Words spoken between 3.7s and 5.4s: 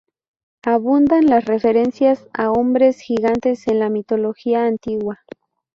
la mitología antigua.